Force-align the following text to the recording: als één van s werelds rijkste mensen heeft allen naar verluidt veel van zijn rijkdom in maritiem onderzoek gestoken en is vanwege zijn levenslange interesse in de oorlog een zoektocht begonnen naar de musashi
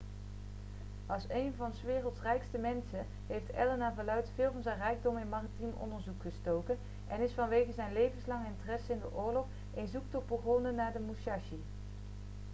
als 1.05 1.27
één 1.27 1.53
van 1.55 1.73
s 1.73 1.81
werelds 1.81 2.21
rijkste 2.21 2.57
mensen 2.57 3.05
heeft 3.27 3.53
allen 3.55 3.77
naar 3.77 3.93
verluidt 3.93 4.31
veel 4.35 4.51
van 4.51 4.61
zijn 4.61 4.77
rijkdom 4.77 5.17
in 5.17 5.29
maritiem 5.29 5.73
onderzoek 5.77 6.21
gestoken 6.21 6.77
en 7.07 7.21
is 7.21 7.31
vanwege 7.31 7.71
zijn 7.71 7.93
levenslange 7.93 8.45
interesse 8.47 8.91
in 8.93 8.99
de 8.99 9.13
oorlog 9.13 9.45
een 9.75 9.87
zoektocht 9.87 10.27
begonnen 10.27 10.75
naar 10.75 10.93
de 10.93 10.99
musashi 10.99 11.61